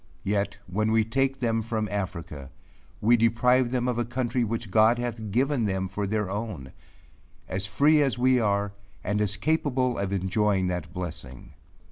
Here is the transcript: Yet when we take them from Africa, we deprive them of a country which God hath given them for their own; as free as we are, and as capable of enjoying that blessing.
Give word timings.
Yet 0.23 0.57
when 0.65 0.91
we 0.91 1.03
take 1.05 1.39
them 1.39 1.61
from 1.61 1.87
Africa, 1.91 2.49
we 3.01 3.15
deprive 3.15 3.69
them 3.69 3.87
of 3.87 3.99
a 3.99 4.03
country 4.03 4.43
which 4.43 4.71
God 4.71 4.97
hath 4.97 5.29
given 5.29 5.65
them 5.65 5.87
for 5.87 6.07
their 6.07 6.27
own; 6.27 6.71
as 7.47 7.67
free 7.67 8.01
as 8.01 8.17
we 8.17 8.39
are, 8.39 8.71
and 9.03 9.21
as 9.21 9.37
capable 9.37 9.99
of 9.99 10.11
enjoying 10.11 10.65
that 10.69 10.91
blessing. 10.91 11.53